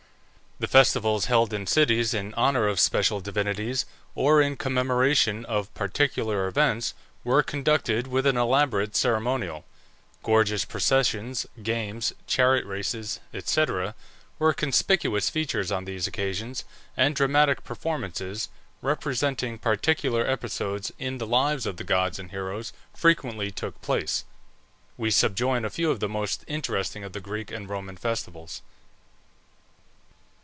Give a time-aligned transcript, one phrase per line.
[0.61, 6.45] The festivals held in cities in honour of special divinities, or in commemoration of particular
[6.45, 6.93] events,
[7.23, 9.65] were conducted with an elaborate ceremonial.
[10.21, 13.65] Gorgeous processions, games, chariot races, &c.,
[14.37, 16.63] were conspicuous features on these occasions,
[16.95, 18.47] and dramatic performances,
[18.83, 24.25] representing particular episodes in the lives of the gods and heroes, frequently took place.
[24.95, 28.61] We subjoin a few of the most interesting of the Greek and Roman festivals.